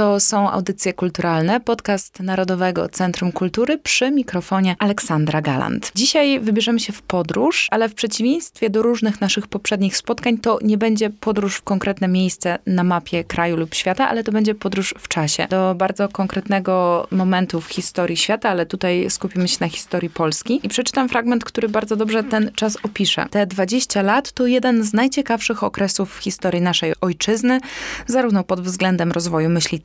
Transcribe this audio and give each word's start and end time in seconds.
To 0.00 0.20
są 0.20 0.50
audycje 0.50 0.92
kulturalne, 0.92 1.60
podcast 1.60 2.20
Narodowego 2.20 2.88
Centrum 2.88 3.32
Kultury 3.32 3.78
przy 3.78 4.10
mikrofonie 4.10 4.76
Aleksandra 4.78 5.42
Galant. 5.42 5.92
Dzisiaj 5.94 6.40
wybierzemy 6.40 6.80
się 6.80 6.92
w 6.92 7.02
podróż, 7.02 7.68
ale 7.70 7.88
w 7.88 7.94
przeciwieństwie 7.94 8.70
do 8.70 8.82
różnych 8.82 9.20
naszych 9.20 9.46
poprzednich 9.46 9.96
spotkań, 9.96 10.38
to 10.38 10.58
nie 10.62 10.78
będzie 10.78 11.10
podróż 11.10 11.56
w 11.56 11.62
konkretne 11.62 12.08
miejsce 12.08 12.58
na 12.66 12.84
mapie 12.84 13.24
kraju 13.24 13.56
lub 13.56 13.74
świata, 13.74 14.08
ale 14.08 14.24
to 14.24 14.32
będzie 14.32 14.54
podróż 14.54 14.94
w 14.98 15.08
czasie. 15.08 15.46
Do 15.50 15.74
bardzo 15.74 16.08
konkretnego 16.08 17.06
momentu 17.10 17.60
w 17.60 17.68
historii 17.68 18.16
świata, 18.16 18.48
ale 18.48 18.66
tutaj 18.66 19.10
skupimy 19.10 19.48
się 19.48 19.56
na 19.60 19.68
historii 19.68 20.10
Polski. 20.10 20.60
I 20.62 20.68
przeczytam 20.68 21.08
fragment, 21.08 21.44
który 21.44 21.68
bardzo 21.68 21.96
dobrze 21.96 22.24
ten 22.24 22.50
czas 22.54 22.76
opisze. 22.82 23.26
Te 23.30 23.46
20 23.46 24.02
lat 24.02 24.32
to 24.32 24.46
jeden 24.46 24.84
z 24.84 24.92
najciekawszych 24.92 25.64
okresów 25.64 26.14
w 26.14 26.22
historii 26.22 26.62
naszej 26.62 26.92
ojczyzny, 27.00 27.60
zarówno 28.06 28.44
pod 28.44 28.60
względem 28.60 29.12
rozwoju 29.12 29.50
myśli 29.50 29.80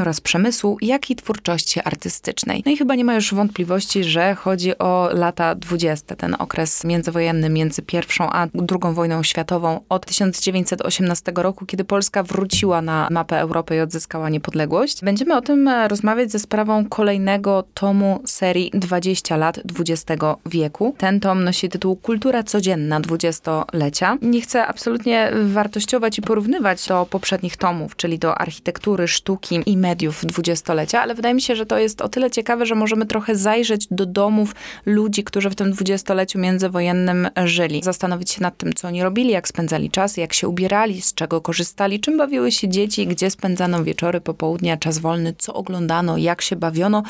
oraz 0.00 0.20
przemysłu, 0.20 0.78
jak 0.82 1.10
i 1.10 1.16
twórczości 1.16 1.80
artystycznej. 1.84 2.62
No 2.66 2.72
i 2.72 2.76
chyba 2.76 2.94
nie 2.94 3.04
ma 3.04 3.14
już 3.14 3.34
wątpliwości, 3.34 4.04
że 4.04 4.34
chodzi 4.34 4.78
o 4.78 5.08
lata 5.12 5.54
20, 5.54 6.16
ten 6.16 6.36
okres 6.38 6.84
międzywojenny 6.84 7.50
między 7.50 7.82
pierwszą 7.82 8.30
a 8.30 8.46
drugą 8.54 8.94
wojną 8.94 9.22
światową 9.22 9.80
od 9.88 10.06
1918 10.06 11.32
roku, 11.36 11.66
kiedy 11.66 11.84
Polska 11.84 12.22
wróciła 12.22 12.82
na 12.82 13.08
mapę 13.10 13.40
Europy 13.40 13.76
i 13.76 13.80
odzyskała 13.80 14.28
niepodległość. 14.28 15.04
Będziemy 15.04 15.36
o 15.36 15.40
tym 15.40 15.68
rozmawiać 15.88 16.32
ze 16.32 16.38
sprawą 16.38 16.84
kolejnego 16.88 17.64
tomu 17.74 18.22
serii 18.24 18.70
20 18.74 19.36
lat 19.36 19.60
XX 19.78 20.22
wieku. 20.46 20.94
Ten 20.98 21.20
tom 21.20 21.44
nosi 21.44 21.68
tytuł 21.68 21.96
Kultura 21.96 22.42
codzienna 22.42 23.00
dwudziestolecia. 23.00 24.18
Nie 24.22 24.40
chcę 24.40 24.66
absolutnie 24.66 25.32
wartościować 25.44 26.18
i 26.18 26.22
porównywać 26.22 26.86
do 26.88 27.06
poprzednich 27.10 27.56
tomów, 27.56 27.96
czyli 27.96 28.18
do 28.18 28.38
architektury, 28.38 29.08
sztuki, 29.08 29.35
sztuki 29.36 29.60
i 29.66 29.76
mediów 29.76 30.26
dwudziestolecia, 30.26 31.02
ale 31.02 31.14
wydaje 31.14 31.34
mi 31.34 31.42
się, 31.42 31.56
że 31.56 31.66
to 31.66 31.78
jest 31.78 32.00
o 32.00 32.08
tyle 32.08 32.30
ciekawe, 32.30 32.66
że 32.66 32.74
możemy 32.74 33.06
trochę 33.06 33.36
zajrzeć 33.36 33.86
do 33.90 34.06
domów 34.06 34.54
ludzi, 34.86 35.24
którzy 35.24 35.50
w 35.50 35.54
tym 35.54 35.70
dwudziestoleciu 35.70 36.38
międzywojennym 36.38 37.28
żyli. 37.44 37.80
Zastanowić 37.84 38.30
się 38.30 38.42
nad 38.42 38.56
tym, 38.56 38.74
co 38.74 38.88
oni 38.88 39.02
robili, 39.02 39.30
jak 39.30 39.48
spędzali 39.48 39.90
czas, 39.90 40.16
jak 40.16 40.32
się 40.32 40.48
ubierali, 40.48 41.02
z 41.02 41.14
czego 41.14 41.40
korzystali, 41.40 42.00
czym 42.00 42.18
bawiły 42.18 42.52
się 42.52 42.68
dzieci, 42.68 43.06
gdzie 43.06 43.30
spędzano 43.30 43.84
wieczory, 43.84 44.20
popołudnia, 44.20 44.76
czas 44.76 44.98
wolny, 44.98 45.34
co 45.38 45.54
oglądano, 45.54 46.16
jak 46.16 46.42
się 46.42 46.56
bawiono. 46.56 47.02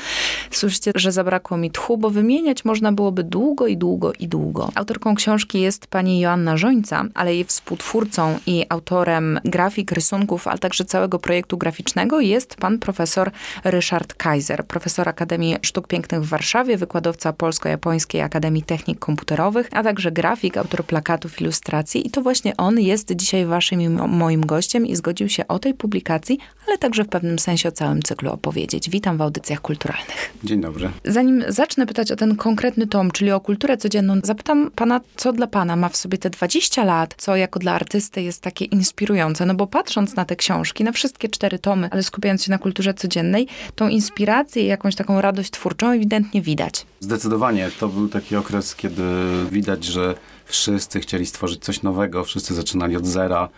Słyszycie, 0.50 0.92
że 0.94 1.12
zabrakło 1.12 1.56
mi 1.56 1.70
tchu, 1.70 1.98
bo 1.98 2.10
wymieniać 2.10 2.64
można 2.64 2.92
byłoby 2.92 3.24
długo 3.24 3.66
i 3.66 3.76
długo 3.76 4.12
i 4.12 4.28
długo. 4.28 4.70
Autorką 4.74 5.14
książki 5.14 5.60
jest 5.60 5.86
pani 5.86 6.20
Joanna 6.20 6.56
Żońca, 6.56 7.04
ale 7.14 7.34
jej 7.34 7.44
współtwórcą 7.44 8.38
i 8.46 8.66
autorem 8.68 9.40
grafik, 9.44 9.92
rysunków, 9.92 10.48
ale 10.48 10.58
także 10.58 10.84
całego 10.84 11.18
projektu 11.18 11.58
graficznego 11.58 12.15
jest 12.20 12.56
pan 12.56 12.78
profesor 12.78 13.30
Ryszard 13.64 14.14
Kaiser, 14.14 14.66
profesor 14.66 15.08
Akademii 15.08 15.56
Sztuk 15.62 15.88
Pięknych 15.88 16.22
w 16.22 16.28
Warszawie, 16.28 16.76
wykładowca 16.76 17.32
Polsko-Japońskiej 17.32 18.20
Akademii 18.20 18.62
Technik 18.62 18.98
Komputerowych, 18.98 19.68
a 19.72 19.82
także 19.82 20.12
grafik, 20.12 20.56
autor 20.56 20.84
plakatów, 20.84 21.40
ilustracji 21.40 22.06
i 22.06 22.10
to 22.10 22.22
właśnie 22.22 22.56
on 22.56 22.80
jest 22.80 23.12
dzisiaj 23.12 23.46
waszym 23.46 24.08
moim 24.08 24.46
gościem 24.46 24.86
i 24.86 24.96
zgodził 24.96 25.28
się 25.28 25.48
o 25.48 25.58
tej 25.58 25.74
publikacji, 25.74 26.38
ale 26.66 26.78
także 26.78 27.04
w 27.04 27.08
pewnym 27.08 27.38
sensie 27.38 27.68
o 27.68 27.72
całym 27.72 28.02
cyklu 28.02 28.32
opowiedzieć. 28.32 28.90
Witam 28.90 29.18
w 29.18 29.22
audycjach 29.22 29.60
kulturalnych. 29.60 30.32
Dzień 30.44 30.60
dobry. 30.60 30.90
Zanim 31.04 31.44
zacznę 31.48 31.86
pytać 31.86 32.12
o 32.12 32.16
ten 32.16 32.36
konkretny 32.36 32.86
tom, 32.86 33.10
czyli 33.10 33.32
o 33.32 33.40
kulturę 33.40 33.76
codzienną, 33.76 34.20
zapytam 34.24 34.70
pana, 34.74 35.00
co 35.16 35.32
dla 35.32 35.46
pana 35.46 35.76
ma 35.76 35.88
w 35.88 35.96
sobie 35.96 36.18
te 36.18 36.30
20 36.30 36.84
lat, 36.84 37.14
co 37.18 37.36
jako 37.36 37.58
dla 37.58 37.72
artysty 37.72 38.22
jest 38.22 38.42
takie 38.42 38.64
inspirujące, 38.64 39.46
no 39.46 39.54
bo 39.54 39.66
patrząc 39.66 40.16
na 40.16 40.24
te 40.24 40.36
książki, 40.36 40.84
na 40.84 40.92
wszystkie 40.92 41.28
cztery 41.28 41.58
tomy, 41.58 41.88
ale 41.92 42.02
skupiając 42.06 42.44
się 42.44 42.50
na 42.50 42.58
kulturze 42.58 42.94
codziennej, 42.94 43.46
tą 43.74 43.88
inspirację 43.88 44.62
i 44.62 44.66
jakąś 44.66 44.94
taką 44.94 45.20
radość 45.20 45.50
twórczą 45.50 45.90
ewidentnie 45.90 46.42
widać. 46.42 46.86
Zdecydowanie. 47.00 47.70
To 47.80 47.88
był 47.88 48.08
taki 48.08 48.36
okres, 48.36 48.74
kiedy 48.74 49.02
widać, 49.50 49.84
że 49.84 50.14
wszyscy 50.44 51.00
chcieli 51.00 51.26
stworzyć 51.26 51.64
coś 51.64 51.82
nowego, 51.82 52.24
wszyscy 52.24 52.54
zaczynali 52.54 52.96
od 52.96 53.06
zera, 53.06 53.48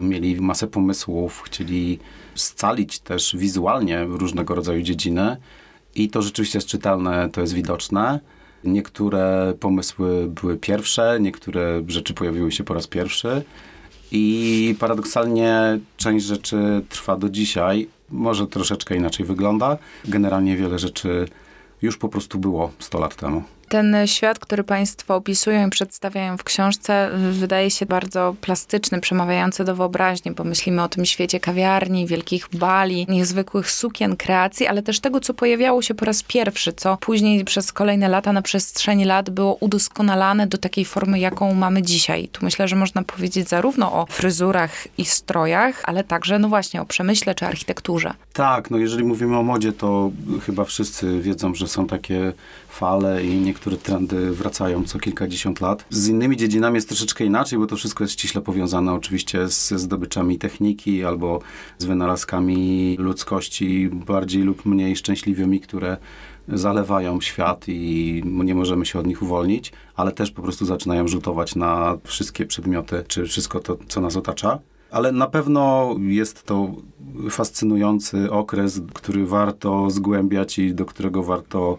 mieli 0.00 0.40
masę 0.40 0.66
pomysłów, 0.66 1.42
chcieli 1.46 1.98
scalić 2.34 2.98
też 2.98 3.36
wizualnie 3.38 4.04
różnego 4.04 4.54
rodzaju 4.54 4.82
dziedziny 4.82 5.36
i 5.94 6.08
to 6.08 6.22
rzeczywiście 6.22 6.58
jest 6.58 6.68
czytelne, 6.68 7.28
to 7.32 7.40
jest 7.40 7.52
widoczne. 7.52 8.20
Niektóre 8.64 9.54
pomysły 9.60 10.26
były 10.28 10.56
pierwsze, 10.56 11.18
niektóre 11.20 11.82
rzeczy 11.88 12.14
pojawiły 12.14 12.52
się 12.52 12.64
po 12.64 12.74
raz 12.74 12.86
pierwszy. 12.86 13.42
I 14.12 14.76
paradoksalnie 14.78 15.78
część 15.96 16.26
rzeczy 16.26 16.82
trwa 16.88 17.16
do 17.16 17.28
dzisiaj. 17.28 17.88
Może 18.10 18.46
troszeczkę 18.46 18.96
inaczej 18.96 19.26
wygląda. 19.26 19.78
Generalnie 20.04 20.56
wiele 20.56 20.78
rzeczy 20.78 21.28
już 21.82 21.96
po 21.96 22.08
prostu 22.08 22.38
było 22.38 22.72
100 22.78 22.98
lat 22.98 23.16
temu. 23.16 23.42
Ten 23.68 23.96
świat, 24.06 24.38
który 24.38 24.64
Państwo 24.64 25.16
opisują 25.16 25.66
i 25.66 25.70
przedstawiają 25.70 26.36
w 26.36 26.44
książce, 26.44 27.10
wydaje 27.30 27.70
się 27.70 27.86
bardzo 27.86 28.36
plastyczny, 28.40 29.00
przemawiający 29.00 29.64
do 29.64 29.76
wyobraźni, 29.76 30.32
bo 30.32 30.44
myślimy 30.44 30.82
o 30.82 30.88
tym 30.88 31.04
świecie 31.04 31.40
kawiarni, 31.40 32.06
wielkich 32.06 32.48
bali, 32.52 33.06
niezwykłych 33.08 33.70
sukien, 33.70 34.16
kreacji, 34.16 34.66
ale 34.66 34.82
też 34.82 35.00
tego, 35.00 35.20
co 35.20 35.34
pojawiało 35.34 35.82
się 35.82 35.94
po 35.94 36.04
raz 36.04 36.22
pierwszy, 36.22 36.72
co 36.72 36.96
później 36.96 37.44
przez 37.44 37.72
kolejne 37.72 38.08
lata, 38.08 38.32
na 38.32 38.42
przestrzeni 38.42 39.04
lat 39.04 39.30
było 39.30 39.54
udoskonalane 39.54 40.46
do 40.46 40.58
takiej 40.58 40.84
formy, 40.84 41.18
jaką 41.18 41.54
mamy 41.54 41.82
dzisiaj. 41.82 42.28
Tu 42.28 42.44
myślę, 42.44 42.68
że 42.68 42.76
można 42.76 43.02
powiedzieć 43.02 43.48
zarówno 43.48 43.92
o 43.92 44.06
fryzurach 44.06 44.98
i 44.98 45.04
strojach, 45.04 45.82
ale 45.84 46.04
także, 46.04 46.38
no 46.38 46.48
właśnie, 46.48 46.82
o 46.82 46.84
przemyśle 46.84 47.34
czy 47.34 47.46
architekturze. 47.46 48.14
Tak, 48.32 48.70
no 48.70 48.78
jeżeli 48.78 49.04
mówimy 49.04 49.38
o 49.38 49.42
modzie, 49.42 49.72
to 49.72 50.10
chyba 50.46 50.64
wszyscy 50.64 51.20
wiedzą, 51.20 51.54
że 51.54 51.68
są 51.68 51.86
takie 51.86 52.32
fale 52.68 53.24
i 53.24 53.36
niektóre 53.56 53.76
trendy 53.76 54.32
wracają 54.32 54.84
co 54.84 54.98
kilkadziesiąt 54.98 55.60
lat. 55.60 55.84
Z 55.90 56.08
innymi 56.08 56.36
dziedzinami 56.36 56.74
jest 56.74 56.88
troszeczkę 56.88 57.24
inaczej, 57.24 57.58
bo 57.58 57.66
to 57.66 57.76
wszystko 57.76 58.04
jest 58.04 58.14
ściśle 58.14 58.40
powiązane 58.40 58.92
oczywiście 58.92 59.48
z 59.48 59.68
zdobyczami 59.68 60.38
techniki 60.38 61.04
albo 61.04 61.40
z 61.78 61.84
wynalazkami 61.84 62.96
ludzkości 62.98 63.88
bardziej 63.92 64.42
lub 64.42 64.66
mniej 64.66 64.96
szczęśliwymi, 64.96 65.60
które 65.60 65.96
zalewają 66.48 67.20
świat 67.20 67.64
i 67.68 68.22
nie 68.24 68.54
możemy 68.54 68.86
się 68.86 68.98
od 68.98 69.06
nich 69.06 69.22
uwolnić, 69.22 69.72
ale 69.94 70.12
też 70.12 70.30
po 70.30 70.42
prostu 70.42 70.66
zaczynają 70.66 71.08
rzutować 71.08 71.54
na 71.54 71.98
wszystkie 72.04 72.46
przedmioty, 72.46 73.04
czy 73.08 73.24
wszystko 73.24 73.60
to, 73.60 73.76
co 73.88 74.00
nas 74.00 74.16
otacza. 74.16 74.58
Ale 74.90 75.12
na 75.12 75.26
pewno 75.26 75.94
jest 75.98 76.42
to 76.42 76.74
fascynujący 77.30 78.30
okres, 78.30 78.80
który 78.94 79.26
warto 79.26 79.90
zgłębiać 79.90 80.58
i 80.58 80.74
do 80.74 80.84
którego 80.84 81.22
warto 81.22 81.76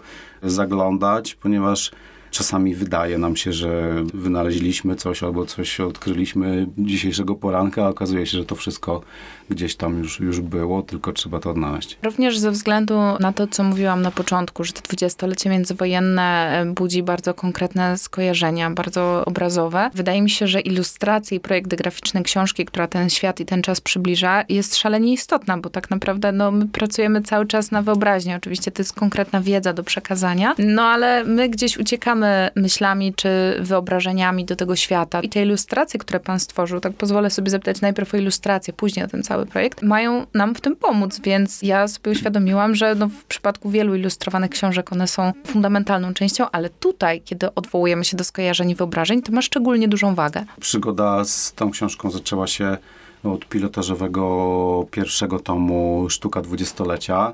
zaglądać, 0.49 1.35
ponieważ 1.35 1.91
czasami 2.31 2.75
wydaje 2.75 3.17
nam 3.17 3.35
się, 3.35 3.53
że 3.53 3.93
wynaleźliśmy 4.13 4.95
coś 4.95 5.23
albo 5.23 5.45
coś 5.45 5.79
odkryliśmy 5.79 6.67
dzisiejszego 6.77 7.35
poranka, 7.35 7.85
a 7.85 7.89
okazuje 7.89 8.25
się, 8.25 8.37
że 8.37 8.45
to 8.45 8.55
wszystko 8.55 9.01
gdzieś 9.49 9.75
tam 9.75 9.97
już, 9.97 10.19
już 10.19 10.41
było, 10.41 10.81
tylko 10.81 11.13
trzeba 11.13 11.39
to 11.39 11.49
odnaleźć. 11.49 11.97
Również 12.03 12.39
ze 12.39 12.51
względu 12.51 12.99
na 13.19 13.33
to, 13.33 13.47
co 13.47 13.63
mówiłam 13.63 14.01
na 14.01 14.11
początku, 14.11 14.63
że 14.63 14.73
to 14.73 14.81
dwudziestolecie 14.81 15.49
międzywojenne 15.49 16.49
e, 16.61 16.65
budzi 16.65 17.03
bardzo 17.03 17.33
konkretne 17.33 17.97
skojarzenia, 17.97 18.69
bardzo 18.69 19.25
obrazowe. 19.25 19.89
Wydaje 19.93 20.21
mi 20.21 20.29
się, 20.29 20.47
że 20.47 20.59
ilustracje 20.59 21.37
i 21.37 21.39
projekty 21.39 21.75
graficzne 21.75 22.23
książki, 22.23 22.65
która 22.65 22.87
ten 22.87 23.09
świat 23.09 23.39
i 23.39 23.45
ten 23.45 23.61
czas 23.61 23.81
przybliża, 23.81 24.43
jest 24.49 24.75
szalenie 24.75 25.13
istotna, 25.13 25.57
bo 25.57 25.69
tak 25.69 25.89
naprawdę 25.89 26.31
no, 26.31 26.51
my 26.51 26.67
pracujemy 26.67 27.21
cały 27.21 27.45
czas 27.45 27.71
na 27.71 27.81
wyobraźni. 27.81 28.33
Oczywiście 28.33 28.71
to 28.71 28.81
jest 28.81 28.93
konkretna 28.93 29.41
wiedza 29.41 29.73
do 29.73 29.83
przekazania, 29.83 30.55
no 30.57 30.81
ale 30.83 31.23
my 31.23 31.49
gdzieś 31.49 31.77
uciekamy 31.77 32.49
myślami 32.55 33.13
czy 33.13 33.29
wyobrażeniami 33.59 34.45
do 34.45 34.55
tego 34.55 34.75
świata. 34.75 35.21
I 35.21 35.29
te 35.29 35.41
ilustracje, 35.41 35.99
które 35.99 36.19
pan 36.19 36.39
stworzył, 36.39 36.79
tak 36.79 36.93
pozwolę 36.93 37.29
sobie 37.29 37.51
zapytać 37.51 37.81
najpierw 37.81 38.13
o 38.13 38.17
ilustrację, 38.17 38.73
później 38.73 39.05
o 39.05 39.07
ten 39.07 39.23
cały 39.23 39.37
cały 39.38 39.45
projekt, 39.45 39.81
mają 39.81 40.25
nam 40.34 40.56
w 40.56 40.62
tym 40.62 40.75
pomóc, 40.75 41.19
więc 41.24 41.62
ja 41.62 41.88
sobie 41.88 42.12
uświadomiłam, 42.12 42.75
że 42.75 42.95
no 42.95 43.07
w 43.07 43.24
przypadku 43.24 43.69
wielu 43.69 43.95
ilustrowanych 43.95 44.51
książek 44.51 44.92
one 44.92 45.07
są 45.07 45.34
fundamentalną 45.45 46.13
częścią, 46.13 46.50
ale 46.51 46.69
tutaj, 46.69 47.22
kiedy 47.22 47.54
odwołujemy 47.56 48.06
się 48.06 48.18
do 48.18 48.24
skojarzeń 48.24 48.69
i 48.69 48.75
wyobrażeń, 48.75 49.22
to 49.22 49.31
ma 49.31 49.42
szczególnie 49.42 49.88
dużą 49.88 50.16
wagę. 50.16 50.45
Przygoda 50.60 51.25
z 51.25 51.54
tą 51.54 51.72
książką 51.72 52.12
zaczęła 52.12 52.48
się 52.48 52.78
od 53.24 53.45
pilotażowego 53.45 54.88
pierwszego 54.92 55.39
tomu 55.39 56.07
Sztuka 56.10 56.42
dwudziestolecia 56.42 57.34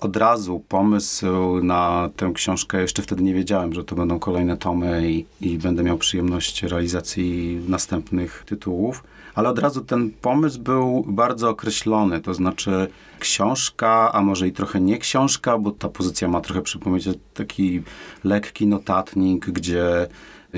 od 0.00 0.16
razu 0.16 0.64
pomysł 0.68 1.26
na 1.62 2.10
tę 2.16 2.30
książkę, 2.34 2.80
jeszcze 2.80 3.02
wtedy 3.02 3.22
nie 3.22 3.34
wiedziałem, 3.34 3.72
że 3.72 3.84
to 3.84 3.96
będą 3.96 4.18
kolejne 4.18 4.56
tomy 4.56 5.10
i, 5.10 5.26
i, 5.40 5.58
będę 5.58 5.82
miał 5.82 5.98
przyjemność 5.98 6.62
realizacji 6.62 7.60
następnych 7.68 8.44
tytułów 8.46 9.04
ale 9.34 9.48
od 9.48 9.58
razu 9.58 9.80
ten 9.80 10.10
pomysł 10.10 10.60
był 10.60 11.04
bardzo 11.06 11.50
określony, 11.50 12.20
to 12.20 12.34
znaczy 12.34 12.88
książka, 13.18 14.12
a 14.12 14.22
może 14.22 14.48
i 14.48 14.52
trochę 14.52 14.80
nie 14.80 14.98
książka, 14.98 15.58
bo 15.58 15.70
ta 15.70 15.88
pozycja 15.88 16.28
ma 16.28 16.40
trochę 16.40 16.62
przypominać 16.62 17.08
taki 17.34 17.82
lekki 18.24 18.66
notatnik, 18.66 19.46
gdzie 19.46 20.06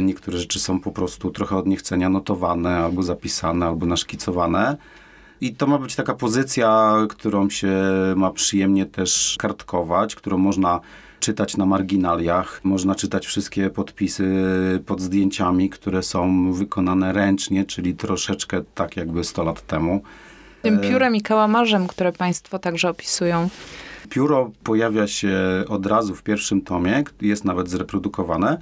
Niektóre 0.02 0.38
rzeczy 0.38 0.60
są 0.60 0.80
po 0.80 0.92
prostu 0.92 1.30
trochę 1.30 1.56
od 1.56 1.66
niechcenia 1.66 2.08
notowane, 2.08 2.76
albo 2.76 3.02
zapisane, 3.02 3.66
albo 3.66 3.86
naszkicowane. 3.86 4.76
I 5.40 5.54
to 5.54 5.66
ma 5.66 5.78
być 5.78 5.94
taka 5.94 6.14
pozycja, 6.14 6.94
którą 7.08 7.50
się 7.50 7.72
ma 8.16 8.30
przyjemnie 8.30 8.86
też 8.86 9.36
kartkować, 9.38 10.14
którą 10.14 10.38
można 10.38 10.80
czytać 11.20 11.56
na 11.56 11.66
marginaliach. 11.66 12.60
Można 12.64 12.94
czytać 12.94 13.26
wszystkie 13.26 13.70
podpisy 13.70 14.26
pod 14.86 15.00
zdjęciami, 15.00 15.70
które 15.70 16.02
są 16.02 16.52
wykonane 16.52 17.12
ręcznie, 17.12 17.64
czyli 17.64 17.94
troszeczkę 17.94 18.62
tak 18.74 18.96
jakby 18.96 19.24
100 19.24 19.44
lat 19.44 19.66
temu. 19.66 20.02
Tym 20.62 20.80
piórem 20.80 21.16
i 21.16 21.22
kałamarzem, 21.22 21.86
które 21.86 22.12
Państwo 22.12 22.58
także 22.58 22.90
opisują. 22.90 23.48
Pióro 24.10 24.50
pojawia 24.64 25.06
się 25.06 25.38
od 25.68 25.86
razu 25.86 26.14
w 26.14 26.22
pierwszym 26.22 26.60
tomie, 26.60 27.04
jest 27.20 27.44
nawet 27.44 27.68
zreprodukowane. 27.68 28.58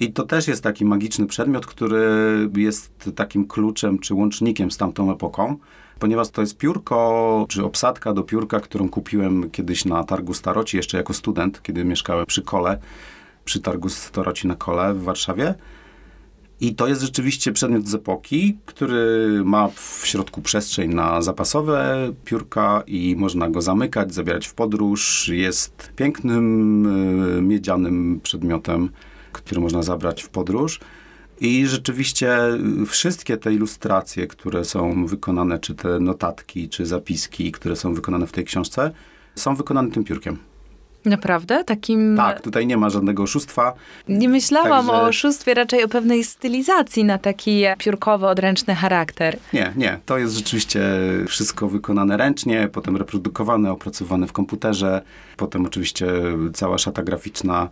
I 0.00 0.12
to 0.12 0.26
też 0.26 0.48
jest 0.48 0.62
taki 0.62 0.84
magiczny 0.84 1.26
przedmiot, 1.26 1.66
który 1.66 2.08
jest 2.56 3.10
takim 3.14 3.46
kluczem 3.46 3.98
czy 3.98 4.14
łącznikiem 4.14 4.70
z 4.70 4.76
tamtą 4.76 5.12
epoką, 5.12 5.56
ponieważ 5.98 6.30
to 6.30 6.40
jest 6.40 6.56
piórko, 6.56 7.46
czy 7.48 7.64
obsadka 7.64 8.12
do 8.12 8.22
piórka, 8.22 8.60
którą 8.60 8.88
kupiłem 8.88 9.50
kiedyś 9.50 9.84
na 9.84 10.04
targu 10.04 10.34
Staroci, 10.34 10.76
jeszcze 10.76 10.96
jako 10.96 11.14
student, 11.14 11.62
kiedy 11.62 11.84
mieszkałem 11.84 12.26
przy 12.26 12.42
kole, 12.42 12.78
przy 13.44 13.60
targu 13.60 13.88
Staroci 13.88 14.48
na 14.48 14.54
kole 14.54 14.94
w 14.94 15.02
Warszawie. 15.02 15.54
I 16.60 16.74
to 16.74 16.86
jest 16.88 17.02
rzeczywiście 17.02 17.52
przedmiot 17.52 17.88
z 17.88 17.94
epoki, 17.94 18.58
który 18.66 19.28
ma 19.44 19.68
w 19.68 20.02
środku 20.04 20.42
przestrzeń 20.42 20.94
na 20.94 21.22
zapasowe 21.22 22.12
piórka 22.24 22.82
i 22.86 23.16
można 23.18 23.50
go 23.50 23.60
zamykać, 23.60 24.14
zabierać 24.14 24.46
w 24.46 24.54
podróż. 24.54 25.28
Jest 25.28 25.92
pięknym, 25.96 26.86
y, 27.38 27.42
miedzianym 27.42 28.20
przedmiotem, 28.22 28.88
który 29.32 29.60
można 29.60 29.82
zabrać 29.82 30.22
w 30.22 30.28
podróż. 30.28 30.80
I 31.40 31.66
rzeczywiście 31.66 32.38
wszystkie 32.86 33.36
te 33.36 33.54
ilustracje, 33.54 34.26
które 34.26 34.64
są 34.64 35.06
wykonane, 35.06 35.58
czy 35.58 35.74
te 35.74 36.00
notatki, 36.00 36.68
czy 36.68 36.86
zapiski, 36.86 37.52
które 37.52 37.76
są 37.76 37.94
wykonane 37.94 38.26
w 38.26 38.32
tej 38.32 38.44
książce, 38.44 38.90
są 39.34 39.56
wykonane 39.56 39.90
tym 39.90 40.04
piórkiem. 40.04 40.38
Naprawdę? 41.06 41.64
Takim... 41.64 42.16
Tak, 42.16 42.40
tutaj 42.40 42.66
nie 42.66 42.76
ma 42.76 42.90
żadnego 42.90 43.22
oszustwa. 43.22 43.72
Nie 44.08 44.28
myślałam 44.28 44.86
Także- 44.86 45.02
o 45.02 45.06
oszustwie, 45.06 45.54
raczej 45.54 45.84
o 45.84 45.88
pewnej 45.88 46.24
stylizacji 46.24 47.04
na 47.04 47.18
taki 47.18 47.64
piórkowy, 47.78 48.26
odręczny 48.26 48.74
charakter. 48.74 49.36
Nie, 49.52 49.72
nie. 49.76 49.98
To 50.06 50.18
jest 50.18 50.34
rzeczywiście 50.34 50.80
wszystko 51.28 51.68
wykonane 51.68 52.16
ręcznie, 52.16 52.68
potem 52.72 52.96
reprodukowane, 52.96 53.72
opracowane 53.72 54.26
w 54.26 54.32
komputerze. 54.32 55.02
Potem 55.36 55.66
oczywiście 55.66 56.06
cała 56.54 56.78
szata 56.78 57.02
graficzna 57.02 57.68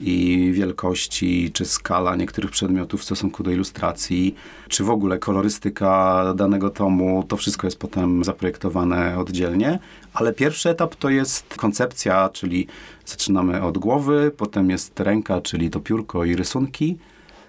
i 0.00 0.50
wielkości, 0.54 1.50
czy 1.52 1.64
skala 1.64 2.16
niektórych 2.16 2.50
przedmiotów 2.50 3.00
w 3.00 3.04
stosunku 3.04 3.42
do 3.42 3.50
ilustracji, 3.50 4.34
czy 4.68 4.84
w 4.84 4.90
ogóle 4.90 5.18
kolorystyka 5.18 6.24
danego 6.36 6.70
tomu. 6.70 7.24
To 7.28 7.36
wszystko 7.36 7.66
jest 7.66 7.78
potem 7.78 8.24
zaprojektowane 8.24 9.18
oddzielnie. 9.18 9.78
Ale 10.14 10.32
pierwszy 10.32 10.70
etap 10.70 10.94
to 10.94 11.10
jest 11.10 11.54
koncepcja, 11.56 12.28
czyli 12.32 12.66
zaczynamy 13.06 13.62
od 13.62 13.78
głowy, 13.78 14.32
potem 14.36 14.70
jest 14.70 15.00
ręka, 15.00 15.40
czyli 15.40 15.70
to 15.70 15.80
piórko 15.80 16.24
i 16.24 16.36
rysunki. 16.36 16.98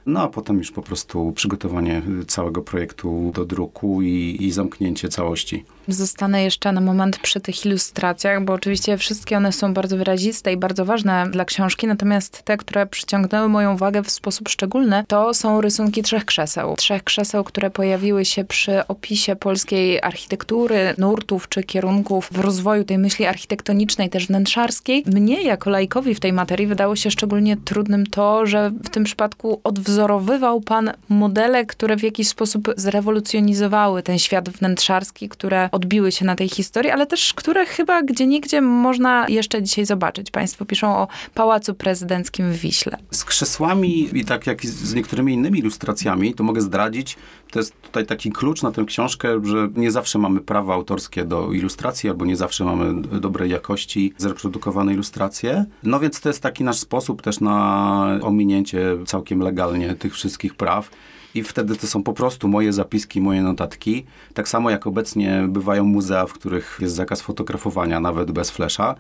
No 0.05 0.21
a 0.21 0.27
potem 0.27 0.57
już 0.57 0.71
po 0.71 0.81
prostu 0.81 1.31
przygotowanie 1.35 2.01
całego 2.27 2.61
projektu 2.61 3.31
do 3.35 3.45
druku 3.45 4.01
i, 4.01 4.37
i 4.39 4.51
zamknięcie 4.51 5.09
całości. 5.09 5.65
Zostanę 5.93 6.43
jeszcze 6.43 6.71
na 6.71 6.81
moment 6.81 7.19
przy 7.19 7.39
tych 7.39 7.65
ilustracjach, 7.65 8.43
bo 8.45 8.53
oczywiście 8.53 8.97
wszystkie 8.97 9.37
one 9.37 9.51
są 9.51 9.73
bardzo 9.73 9.97
wyraziste 9.97 10.53
i 10.53 10.57
bardzo 10.57 10.85
ważne 10.85 11.27
dla 11.31 11.45
książki, 11.45 11.87
natomiast 11.87 12.43
te, 12.43 12.57
które 12.57 12.85
przyciągnęły 12.85 13.49
moją 13.49 13.73
uwagę 13.73 14.03
w 14.03 14.11
sposób 14.11 14.49
szczególny, 14.49 15.03
to 15.07 15.33
są 15.33 15.61
rysunki 15.61 16.03
trzech 16.03 16.25
krzeseł. 16.25 16.75
Trzech 16.75 17.03
krzeseł, 17.03 17.43
które 17.43 17.69
pojawiły 17.69 18.25
się 18.25 18.43
przy 18.43 18.87
opisie 18.87 19.35
polskiej 19.35 20.01
architektury, 20.01 20.95
nurtów 20.97 21.49
czy 21.49 21.63
kierunków 21.63 22.29
w 22.31 22.39
rozwoju 22.39 22.83
tej 22.83 22.97
myśli 22.97 23.25
architektonicznej, 23.25 24.09
też 24.09 24.27
wnętrzarskiej. 24.27 25.03
Mnie, 25.05 25.43
jako 25.43 25.69
laikowi 25.69 26.15
w 26.15 26.19
tej 26.19 26.33
materii, 26.33 26.67
wydało 26.67 26.95
się 26.95 27.11
szczególnie 27.11 27.57
trudnym 27.57 28.05
to, 28.05 28.45
że 28.45 28.71
w 28.83 28.89
tym 28.89 29.03
przypadku 29.03 29.61
odwzorowywał 29.63 30.61
pan 30.61 30.91
modele, 31.09 31.65
które 31.65 31.97
w 31.97 32.03
jakiś 32.03 32.27
sposób 32.27 32.73
zrewolucjonizowały 32.77 34.03
ten 34.03 34.19
świat 34.19 34.49
wnętrzarski, 34.49 35.29
które 35.29 35.69
odbiły 35.79 36.11
się 36.11 36.25
na 36.25 36.35
tej 36.35 36.49
historii, 36.49 36.91
ale 36.91 37.05
też 37.05 37.33
które 37.33 37.65
chyba 37.65 38.03
gdzie 38.03 38.27
niegdzie 38.27 38.61
można 38.61 39.25
jeszcze 39.29 39.63
dzisiaj 39.63 39.85
zobaczyć. 39.85 40.31
Państwo 40.31 40.65
piszą 40.65 40.97
o 40.97 41.07
Pałacu 41.33 41.73
Prezydenckim 41.73 42.51
w 42.51 42.57
Wiśle. 42.57 42.97
Z 43.11 43.25
krzesłami 43.25 44.09
i 44.13 44.25
tak 44.25 44.47
jak 44.47 44.65
z 44.65 44.93
niektórymi 44.93 45.33
innymi 45.33 45.59
ilustracjami, 45.59 46.33
to 46.33 46.43
mogę 46.43 46.61
zdradzić, 46.61 47.17
to 47.51 47.59
jest 47.59 47.81
tutaj 47.81 48.05
taki 48.05 48.31
klucz 48.31 48.61
na 48.61 48.71
tę 48.71 48.85
książkę, 48.85 49.41
że 49.43 49.69
nie 49.75 49.91
zawsze 49.91 50.19
mamy 50.19 50.39
prawa 50.41 50.73
autorskie 50.73 51.25
do 51.25 51.51
ilustracji, 51.53 52.09
albo 52.09 52.25
nie 52.25 52.35
zawsze 52.35 52.65
mamy 52.65 53.01
dobrej 53.01 53.51
jakości 53.51 54.13
zreprodukowane 54.17 54.93
ilustracje. 54.93 55.65
No 55.83 55.99
więc 55.99 56.21
to 56.21 56.29
jest 56.29 56.41
taki 56.41 56.63
nasz 56.63 56.77
sposób 56.77 57.21
też 57.21 57.39
na 57.39 58.19
ominięcie 58.21 58.97
całkiem 59.05 59.39
legalnie 59.39 59.95
tych 59.95 60.13
wszystkich 60.13 60.55
praw. 60.55 60.89
I 61.35 61.43
wtedy 61.43 61.75
to 61.75 61.87
są 61.87 62.03
po 62.03 62.13
prostu 62.13 62.47
moje 62.47 62.73
zapiski, 62.73 63.21
moje 63.21 63.41
notatki. 63.41 64.05
Tak 64.33 64.47
samo 64.47 64.69
jak 64.69 64.87
obecnie 64.87 65.45
bywają 65.49 65.83
muzea, 65.83 66.25
w 66.25 66.33
których 66.33 66.77
jest 66.81 66.95
zakaz 66.95 67.21
fotografowania, 67.21 67.99
nawet 67.99 68.31
bez 68.31 68.51
flesza. 68.51 68.95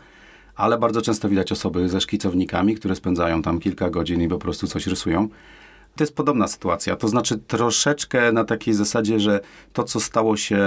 Ale 0.55 0.77
bardzo 0.77 1.01
często 1.01 1.29
widać 1.29 1.51
osoby 1.51 1.89
ze 1.89 2.01
szkicownikami, 2.01 2.75
które 2.75 2.95
spędzają 2.95 3.41
tam 3.41 3.59
kilka 3.59 3.89
godzin 3.89 4.21
i 4.21 4.27
po 4.27 4.37
prostu 4.37 4.67
coś 4.67 4.87
rysują. 4.87 5.29
To 5.95 6.03
jest 6.03 6.15
podobna 6.15 6.47
sytuacja. 6.47 6.95
To 6.95 7.07
znaczy 7.07 7.37
troszeczkę 7.37 8.31
na 8.31 8.43
takiej 8.43 8.73
zasadzie, 8.73 9.19
że 9.19 9.39
to, 9.73 9.83
co 9.83 9.99
stało 9.99 10.37
się 10.37 10.59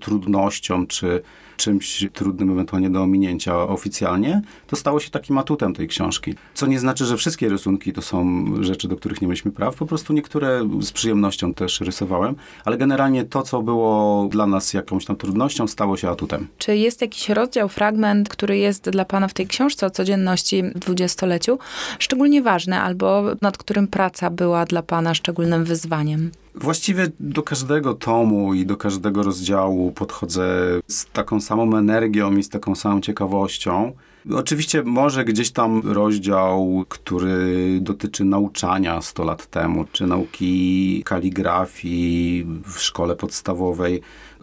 trudnością, 0.00 0.86
czy 0.86 1.22
czymś 1.56 2.06
trudnym 2.12 2.50
ewentualnie 2.50 2.90
do 2.90 3.02
ominięcia 3.02 3.58
oficjalnie, 3.58 4.42
to 4.66 4.76
stało 4.76 5.00
się 5.00 5.10
takim 5.10 5.38
atutem 5.38 5.74
tej 5.74 5.88
książki. 5.88 6.34
Co 6.54 6.66
nie 6.66 6.78
znaczy, 6.78 7.04
że 7.04 7.16
wszystkie 7.16 7.48
rysunki 7.48 7.92
to 7.92 8.02
są 8.02 8.44
rzeczy, 8.60 8.88
do 8.88 8.96
których 8.96 9.20
nie 9.20 9.28
mieliśmy 9.28 9.50
praw. 9.50 9.76
Po 9.76 9.86
prostu 9.86 10.12
niektóre 10.12 10.68
z 10.80 10.92
przyjemnością 10.92 11.54
też 11.54 11.80
rysowałem, 11.80 12.34
ale 12.64 12.76
generalnie 12.76 13.24
to, 13.24 13.42
co 13.42 13.62
było 13.62 14.28
dla 14.30 14.46
nas 14.46 14.74
jakąś 14.74 15.04
tam 15.04 15.16
trudnością, 15.16 15.66
stało 15.66 15.96
się 15.96 16.10
atutem. 16.10 16.46
Czy 16.58 16.76
jest 16.76 17.00
jakiś 17.00 17.28
rozdział, 17.28 17.68
fragment, 17.68 18.28
który 18.28 18.58
jest 18.58 18.90
dla 18.90 19.04
Pana 19.04 19.28
w 19.28 19.34
tej 19.34 19.46
książce 19.46 19.86
o 19.86 19.90
codzienności 19.90 20.62
w 20.62 20.78
dwudziestoleciu 20.78 21.58
szczególnie 21.98 22.42
ważny, 22.42 22.80
albo 22.80 23.24
nad 23.42 23.58
którym 23.58 23.88
praca 23.88 24.30
była 24.30 24.64
dla 24.64 24.82
Pana 24.82 25.14
szczególnym 25.14 25.64
wyzwaniem? 25.64 26.30
Właściwie 26.54 27.06
do 27.20 27.42
każdego 27.42 27.94
tomu 27.94 28.54
i 28.54 28.66
do 28.66 28.76
każdego 28.76 29.22
rozdziału 29.22 29.92
podchodzę 29.92 30.46
z 30.88 31.06
taką 31.06 31.40
samą 31.40 31.76
energią 31.76 32.36
i 32.36 32.42
z 32.42 32.48
taką 32.48 32.74
samą 32.74 33.00
ciekawością. 33.00 33.92
Oczywiście 34.32 34.82
może 34.82 35.24
gdzieś 35.24 35.50
tam 35.50 35.82
rozdział, 35.84 36.84
który 36.88 37.78
dotyczy 37.80 38.24
nauczania 38.24 39.02
100 39.02 39.24
lat 39.24 39.46
temu, 39.46 39.84
czy 39.92 40.06
nauki 40.06 41.02
kaligrafii 41.04 42.46
w 42.66 42.78
szkole 42.78 43.16
podstawowej. 43.16 44.00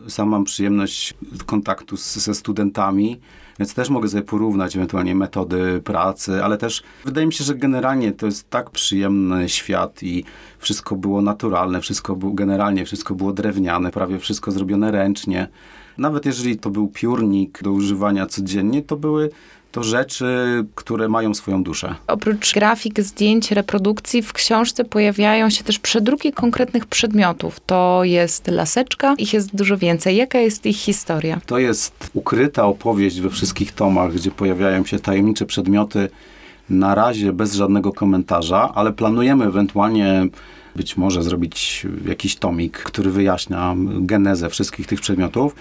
Sam 0.08 0.30
mam 0.30 0.44
przyjemność 0.44 1.14
kontaktu 1.46 1.98
z, 1.98 2.16
ze 2.16 2.36
studentami, 2.36 3.20
więc 3.60 3.74
też 3.74 3.90
mogę 3.90 4.10
sobie 4.10 4.24
porównać 4.24 4.76
ewentualnie 4.76 5.16
metody 5.16 5.82
pracy, 5.84 6.44
ale 6.44 6.58
też 6.58 6.84
wydaje 7.06 7.28
mi 7.28 7.34
się, 7.34 7.44
że 7.44 7.56
generalnie 7.56 8.12
to 8.12 8.26
jest 8.26 8.50
tak 8.50 8.70
przyjemny 8.70 9.50
świat 9.50 10.04
i 10.04 10.24
wszystko 10.60 10.96
było 10.96 11.22
naturalne, 11.22 11.82
wszystko 11.82 12.16
było 12.16 12.34
generalnie, 12.34 12.86
wszystko 12.86 13.16
było 13.16 13.34
drewniane, 13.34 13.92
prawie 13.92 14.20
wszystko 14.20 14.52
zrobione 14.52 14.92
ręcznie. 14.92 15.48
Nawet 15.98 16.26
jeżeli 16.26 16.58
to 16.58 16.70
był 16.70 16.88
piórnik 16.88 17.64
do 17.64 17.72
używania 17.72 18.26
codziennie, 18.26 18.82
to 18.82 18.98
były 18.98 19.30
to 19.72 19.84
rzeczy, 19.84 20.26
które 20.76 21.10
mają 21.10 21.34
swoją 21.34 21.64
duszę. 21.64 21.96
Oprócz 22.08 22.54
grafik, 22.54 23.02
zdjęć, 23.02 23.52
reprodukcji, 23.52 24.22
w 24.22 24.34
książce 24.34 24.84
pojawiają 24.84 25.50
się 25.50 25.64
też 25.64 25.80
przedruki 25.80 26.34
konkretnych 26.34 26.86
przedmiotów. 26.86 27.60
To 27.66 28.02
jest 28.04 28.48
laseczka, 28.48 29.16
ich 29.18 29.34
jest 29.34 29.56
dużo 29.56 29.78
więcej. 29.78 30.16
Jaka 30.16 30.40
jest 30.40 30.66
ich 30.66 30.78
historia? 30.78 31.42
To 31.46 31.60
jest 31.60 32.10
ukryta 32.14 32.66
opowieść 32.66 33.22
we 33.22 33.30
wszystkich 33.30 33.72
tomach, 33.72 34.14
gdzie 34.14 34.32
pojawiają 34.32 34.86
się 34.86 35.00
tajemnicze 35.00 35.46
przedmioty, 35.46 36.10
na 36.70 36.96
razie 36.96 37.34
bez 37.34 37.54
żadnego 37.54 37.94
komentarza, 37.94 38.72
ale 38.76 38.94
planujemy 38.94 39.46
ewentualnie 39.46 40.28
być 40.76 40.98
może 40.98 41.24
zrobić 41.24 41.88
jakiś 42.06 42.36
tomik, 42.36 42.78
który 42.78 43.12
wyjaśnia 43.12 43.76
genezę 44.00 44.50
wszystkich 44.50 44.88
tych 44.88 45.02
przedmiotów. 45.02 45.56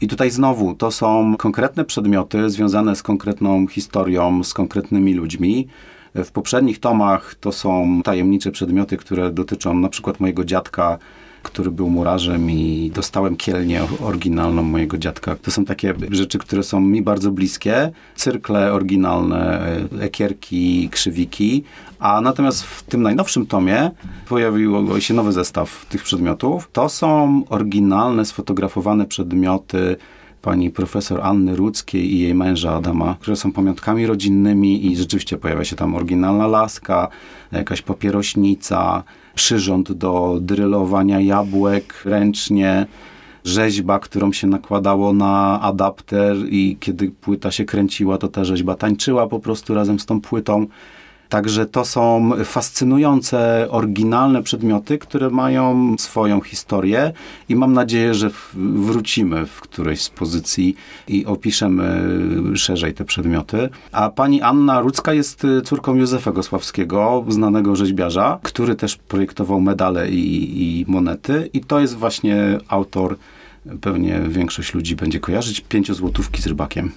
I 0.00 0.08
tutaj 0.08 0.30
znowu 0.30 0.74
to 0.74 0.90
są 0.90 1.36
konkretne 1.36 1.84
przedmioty 1.84 2.50
związane 2.50 2.96
z 2.96 3.02
konkretną 3.02 3.66
historią, 3.66 4.44
z 4.44 4.54
konkretnymi 4.54 5.14
ludźmi. 5.14 5.68
W 6.14 6.30
poprzednich 6.30 6.80
tomach 6.80 7.34
to 7.34 7.52
są 7.52 8.00
tajemnicze 8.04 8.50
przedmioty, 8.50 8.96
które 8.96 9.32
dotyczą 9.32 9.74
na 9.74 9.88
przykład 9.88 10.20
mojego 10.20 10.44
dziadka, 10.44 10.98
który 11.46 11.70
był 11.70 11.90
murarzem 11.90 12.50
i 12.50 12.90
dostałem 12.94 13.36
kielnię 13.36 13.82
oryginalną 14.00 14.62
mojego 14.62 14.98
dziadka. 14.98 15.36
To 15.36 15.50
są 15.50 15.64
takie 15.64 15.94
rzeczy, 16.10 16.38
które 16.38 16.62
są 16.62 16.80
mi 16.80 17.02
bardzo 17.02 17.30
bliskie. 17.30 17.90
Cyrkle 18.14 18.72
oryginalne, 18.72 19.66
ekierki, 20.00 20.88
krzywiki. 20.92 21.64
A 21.98 22.20
natomiast 22.20 22.62
w 22.62 22.82
tym 22.82 23.02
najnowszym 23.02 23.46
tomie 23.46 23.90
pojawił 24.28 25.00
się 25.00 25.14
nowy 25.14 25.32
zestaw 25.32 25.86
tych 25.86 26.02
przedmiotów. 26.02 26.68
To 26.72 26.88
są 26.88 27.42
oryginalne, 27.48 28.24
sfotografowane 28.24 29.06
przedmioty 29.06 29.96
pani 30.46 30.70
profesor 30.70 31.20
Anny 31.22 31.56
Rudzkiej 31.56 32.14
i 32.14 32.20
jej 32.20 32.34
męża 32.34 32.74
Adama, 32.74 33.16
które 33.20 33.36
są 33.36 33.52
pamiątkami 33.52 34.06
rodzinnymi 34.06 34.86
i 34.86 34.96
rzeczywiście 34.96 35.36
pojawia 35.36 35.64
się 35.64 35.76
tam 35.76 35.94
oryginalna 35.94 36.46
laska, 36.46 37.08
jakaś 37.52 37.82
papierośnica, 37.82 39.02
przyrząd 39.34 39.92
do 39.92 40.38
drylowania 40.40 41.20
jabłek 41.20 42.02
ręcznie, 42.04 42.86
rzeźba, 43.44 43.98
którą 43.98 44.32
się 44.32 44.46
nakładało 44.46 45.12
na 45.12 45.60
adapter 45.60 46.36
i 46.50 46.76
kiedy 46.80 47.10
płyta 47.10 47.50
się 47.50 47.64
kręciła, 47.64 48.18
to 48.18 48.28
ta 48.28 48.44
rzeźba 48.44 48.74
tańczyła 48.74 49.26
po 49.26 49.40
prostu 49.40 49.74
razem 49.74 49.98
z 49.98 50.06
tą 50.06 50.20
płytą. 50.20 50.66
Także 51.28 51.66
to 51.66 51.84
są 51.84 52.30
fascynujące, 52.44 53.66
oryginalne 53.70 54.42
przedmioty, 54.42 54.98
które 54.98 55.30
mają 55.30 55.94
swoją 55.98 56.40
historię 56.40 57.12
i 57.48 57.56
mam 57.56 57.72
nadzieję, 57.72 58.14
że 58.14 58.30
wrócimy 58.54 59.46
w 59.46 59.60
którejś 59.60 60.02
z 60.02 60.10
pozycji 60.10 60.76
i 61.08 61.26
opiszemy 61.26 62.02
szerzej 62.56 62.94
te 62.94 63.04
przedmioty. 63.04 63.68
A 63.92 64.10
pani 64.10 64.42
Anna 64.42 64.80
Rudzka 64.80 65.12
jest 65.12 65.46
córką 65.64 65.94
Józefa 65.94 66.32
Gosławskiego, 66.32 67.24
znanego 67.28 67.76
rzeźbiarza, 67.76 68.38
który 68.42 68.74
też 68.74 68.96
projektował 68.96 69.60
medale 69.60 70.10
i, 70.10 70.80
i 70.80 70.84
monety 70.88 71.50
i 71.52 71.60
to 71.60 71.80
jest 71.80 71.96
właśnie 71.96 72.58
autor, 72.68 73.16
pewnie 73.80 74.20
większość 74.28 74.74
ludzi 74.74 74.96
będzie 74.96 75.20
kojarzyć, 75.20 75.60
pięciozłotówki 75.60 76.42
z 76.42 76.46
rybakiem. 76.46 76.92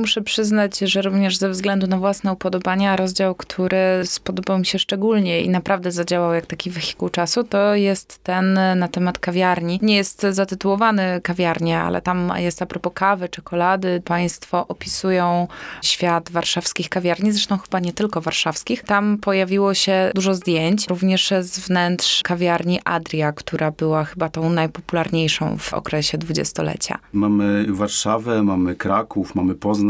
Muszę 0.00 0.22
przyznać, 0.22 0.78
że 0.78 1.02
również 1.02 1.36
ze 1.36 1.50
względu 1.50 1.86
na 1.86 1.98
własne 1.98 2.32
upodobania, 2.32 2.96
rozdział, 2.96 3.34
który 3.34 3.78
spodobał 4.04 4.58
mi 4.58 4.66
się 4.66 4.78
szczególnie 4.78 5.40
i 5.40 5.48
naprawdę 5.48 5.92
zadziałał 5.92 6.34
jak 6.34 6.46
taki 6.46 6.70
wehikuł 6.70 7.08
czasu, 7.08 7.44
to 7.44 7.74
jest 7.74 8.18
ten 8.22 8.58
na 8.76 8.88
temat 8.88 9.18
kawiarni. 9.18 9.78
Nie 9.82 9.96
jest 9.96 10.26
zatytułowany 10.30 11.20
kawiarnia, 11.22 11.84
ale 11.84 12.02
tam 12.02 12.32
jest 12.36 12.62
a 12.62 12.66
propos 12.66 12.92
kawy, 12.94 13.28
czekolady. 13.28 14.02
Państwo 14.04 14.66
opisują 14.68 15.48
świat 15.82 16.30
warszawskich 16.30 16.88
kawiarni, 16.88 17.32
zresztą 17.32 17.58
chyba 17.58 17.80
nie 17.80 17.92
tylko 17.92 18.20
warszawskich. 18.20 18.82
Tam 18.82 19.18
pojawiło 19.18 19.74
się 19.74 20.10
dużo 20.14 20.34
zdjęć, 20.34 20.86
również 20.88 21.32
z 21.40 21.58
wnętrz 21.58 22.22
kawiarni 22.22 22.80
Adria, 22.84 23.32
która 23.32 23.70
była 23.70 24.04
chyba 24.04 24.28
tą 24.28 24.50
najpopularniejszą 24.50 25.58
w 25.58 25.74
okresie 25.74 26.18
dwudziestolecia. 26.18 26.98
Mamy 27.12 27.66
Warszawę, 27.68 28.42
mamy 28.42 28.74
Kraków, 28.74 29.34
mamy 29.34 29.54
Poznań, 29.54 29.89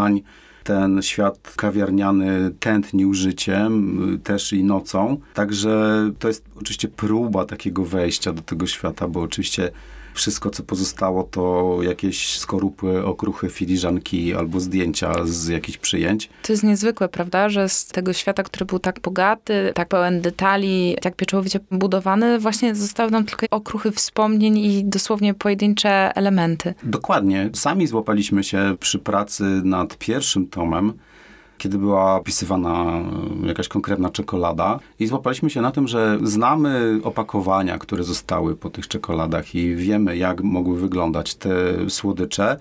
Ten 0.65 1.03
świat 1.03 1.55
kawiarniany 1.57 2.51
tętnił 2.61 3.15
życiem, 3.15 3.99
też 4.25 4.53
i 4.53 4.65
nocą. 4.65 5.21
Także 5.35 5.95
to 6.19 6.29
jest 6.29 6.45
oczywiście 6.57 6.89
próba 6.89 7.45
takiego 7.45 7.85
wejścia 7.85 8.33
do 8.33 8.43
tego 8.43 8.67
świata, 8.67 9.09
bo 9.09 9.21
oczywiście 9.21 9.71
wszystko, 10.15 10.51
co 10.51 10.63
pozostało, 10.63 11.23
to 11.23 11.77
jakieś 11.83 12.39
skorupy, 12.39 13.05
okruchy, 13.05 13.51
filiżanki 13.51 14.35
albo 14.35 14.61
zdjęcia 14.61 15.15
z 15.25 15.49
jakichś 15.49 15.79
przyjęć. 15.79 16.31
To 16.43 16.53
jest 16.53 16.65
niezwykłe, 16.65 17.09
prawda, 17.09 17.49
że 17.49 17.69
z 17.69 17.87
tego 17.87 18.13
świata, 18.13 18.43
który 18.43 18.65
był 18.65 18.79
tak 18.79 19.01
bogaty, 19.01 19.73
tak 19.75 19.89
pełen 19.89 20.21
detali, 20.21 20.97
tak 21.03 21.17
pieczołowicie 21.17 21.61
budowany, 21.71 22.39
właśnie 22.39 22.75
zostały 22.75 23.11
nam 23.11 23.25
tylko 23.25 23.47
okruchy 23.51 23.91
wspomnień 23.91 24.59
i 24.59 24.85
dosłownie 24.85 25.35
pojedyncze 25.35 26.17
elementy. 26.17 26.75
Dokładnie. 26.83 27.51
Sami 27.55 27.87
złapaliśmy 27.87 28.45
się 28.45 28.77
przy 28.81 28.99
pracy 28.99 29.45
nad 29.65 29.99
pierwszym 29.99 30.47
tomem 30.47 30.93
kiedy 31.61 31.79
była 31.79 32.17
opisywana 32.17 32.85
e, 33.45 33.47
jakaś 33.47 33.69
konkretna 33.69 34.11
czekolada 34.11 34.79
i 34.99 35.07
złapaliśmy 35.07 35.51
się 35.51 35.61
na 35.61 35.71
tym, 35.71 35.89
że 35.89 36.19
znamy 36.23 37.01
opakowania, 37.03 37.79
które 37.79 38.05
zostały 38.05 38.57
po 38.57 38.71
tych 38.71 38.89
czekoladach 38.89 39.55
i 39.55 39.77
wiemy, 39.77 40.17
jak 40.17 40.43
mogły 40.43 40.79
wyglądać 40.79 41.35
te 41.35 41.51
słodycze. 41.91 42.57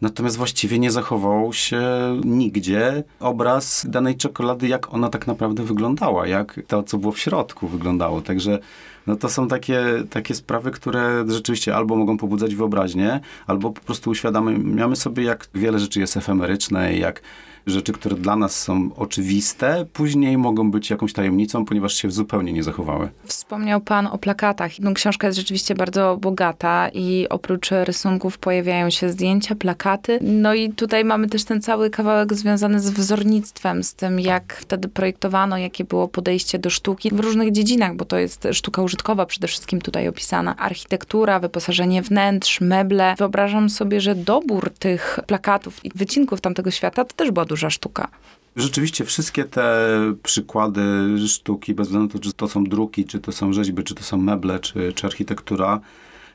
Natomiast 0.00 0.36
właściwie 0.36 0.78
nie 0.78 0.90
zachował 0.90 1.52
się 1.52 1.82
nigdzie 2.24 3.04
obraz 3.20 3.86
danej 3.88 4.16
czekolady, 4.16 4.68
jak 4.68 4.94
ona 4.94 5.08
tak 5.08 5.26
naprawdę 5.26 5.62
wyglądała, 5.62 6.26
jak 6.26 6.60
to, 6.66 6.82
co 6.82 6.98
było 6.98 7.12
w 7.12 7.18
środku, 7.18 7.68
wyglądało. 7.68 8.20
Także 8.20 8.58
no 9.06 9.16
to 9.16 9.28
są 9.28 9.48
takie, 9.48 9.84
takie 10.10 10.34
sprawy, 10.34 10.70
które 10.70 11.24
rzeczywiście 11.28 11.76
albo 11.76 11.96
mogą 11.96 12.16
pobudzać 12.16 12.54
wyobraźnię, 12.54 13.20
albo 13.46 13.70
po 13.70 13.80
prostu 13.80 14.10
uświadamiamy 14.10 14.96
sobie, 14.96 15.22
jak 15.22 15.48
wiele 15.54 15.78
rzeczy 15.78 16.00
jest 16.00 16.16
efemeryczne, 16.16 16.96
jak 16.96 17.22
rzeczy, 17.66 17.92
które 17.92 18.16
dla 18.16 18.36
nas 18.36 18.62
są 18.62 18.90
oczywiste, 18.96 19.86
później 19.92 20.38
mogą 20.38 20.70
być 20.70 20.90
jakąś 20.90 21.12
tajemnicą, 21.12 21.64
ponieważ 21.64 21.94
się 21.94 22.10
zupełnie 22.10 22.52
nie 22.52 22.62
zachowały. 22.62 23.08
Wspomniał 23.24 23.80
Pan 23.80 24.06
o 24.06 24.18
plakatach. 24.18 24.70
No, 24.80 24.92
książka 24.94 25.26
jest 25.26 25.38
rzeczywiście 25.38 25.74
bardzo 25.74 26.18
bogata 26.20 26.88
i 26.94 27.26
oprócz 27.30 27.70
rysunków 27.70 28.38
pojawiają 28.38 28.90
się 28.90 29.10
zdjęcia, 29.10 29.54
plakaty. 29.54 30.18
No 30.22 30.54
i 30.54 30.72
tutaj 30.72 31.04
mamy 31.04 31.28
też 31.28 31.44
ten 31.44 31.62
cały 31.62 31.90
kawałek 31.90 32.34
związany 32.34 32.80
z 32.80 32.90
wzornictwem, 32.90 33.82
z 33.82 33.94
tym, 33.94 34.20
jak 34.20 34.54
wtedy 34.54 34.88
projektowano, 34.88 35.58
jakie 35.58 35.84
było 35.84 36.08
podejście 36.08 36.58
do 36.58 36.70
sztuki 36.70 37.10
w 37.10 37.20
różnych 37.20 37.52
dziedzinach, 37.52 37.96
bo 37.96 38.04
to 38.04 38.18
jest 38.18 38.48
sztuka 38.52 38.82
użytkowa 38.82 39.26
przede 39.26 39.48
wszystkim 39.48 39.80
tutaj 39.80 40.08
opisana. 40.08 40.56
Architektura, 40.56 41.40
wyposażenie 41.40 42.02
wnętrz, 42.02 42.60
meble. 42.60 43.14
Wyobrażam 43.18 43.70
sobie, 43.70 44.00
że 44.00 44.14
dobór 44.14 44.70
tych 44.78 45.18
plakatów 45.26 45.84
i 45.84 45.90
wycinków 45.94 46.40
tamtego 46.40 46.70
świata 46.70 47.04
to 47.04 47.14
też 47.14 47.30
była 47.30 47.44
duża 47.50 47.70
sztuka. 47.70 48.08
Rzeczywiście 48.56 49.04
wszystkie 49.04 49.44
te 49.44 49.88
przykłady 50.22 50.82
sztuki, 51.28 51.74
bez 51.74 51.86
względu 51.86 52.06
na 52.06 52.12
to, 52.12 52.18
czy 52.18 52.32
to 52.32 52.48
są 52.48 52.64
druki, 52.64 53.04
czy 53.04 53.18
to 53.20 53.32
są 53.32 53.52
rzeźby, 53.52 53.84
czy 53.84 53.94
to 53.94 54.02
są 54.02 54.16
meble, 54.16 54.58
czy, 54.58 54.92
czy 54.92 55.06
architektura, 55.06 55.80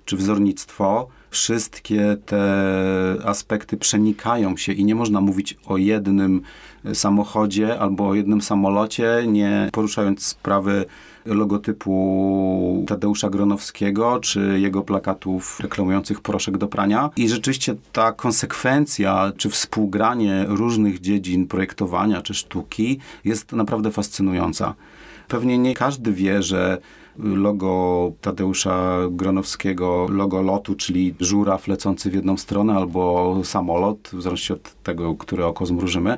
czy 0.05 0.17
wzornictwo, 0.17 1.07
wszystkie 1.29 2.17
te 2.25 2.41
aspekty 3.25 3.77
przenikają 3.77 4.57
się 4.57 4.73
i 4.73 4.85
nie 4.85 4.95
można 4.95 5.21
mówić 5.21 5.57
o 5.65 5.77
jednym 5.77 6.41
samochodzie 6.93 7.79
albo 7.79 8.07
o 8.07 8.13
jednym 8.13 8.41
samolocie, 8.41 9.23
nie 9.27 9.69
poruszając 9.71 10.25
sprawy 10.25 10.85
logotypu 11.25 12.85
Tadeusza 12.87 13.29
Gronowskiego, 13.29 14.19
czy 14.19 14.59
jego 14.59 14.81
plakatów 14.81 15.59
reklamujących 15.59 16.21
proszek 16.21 16.57
do 16.57 16.67
prania. 16.67 17.09
I 17.17 17.29
rzeczywiście 17.29 17.75
ta 17.93 18.11
konsekwencja, 18.11 19.31
czy 19.37 19.49
współgranie 19.49 20.45
różnych 20.47 20.99
dziedzin 20.99 21.47
projektowania, 21.47 22.21
czy 22.21 22.33
sztuki 22.33 22.99
jest 23.25 23.51
naprawdę 23.51 23.91
fascynująca. 23.91 24.73
Pewnie 25.27 25.57
nie 25.57 25.73
każdy 25.73 26.11
wie, 26.11 26.43
że 26.43 26.77
logo 27.17 28.11
Tadeusza 28.21 28.97
Gronowskiego, 29.11 30.07
logo 30.09 30.41
lotu, 30.41 30.75
czyli 30.75 31.15
żuraw 31.19 31.67
lecący 31.67 32.09
w 32.09 32.13
jedną 32.13 32.37
stronę 32.37 32.75
albo 32.75 33.35
samolot, 33.43 33.99
w 34.13 34.21
zależności 34.21 34.53
od 34.53 34.83
tego, 34.83 35.15
które 35.15 35.45
oko 35.45 35.65
zmrużymy, 35.65 36.17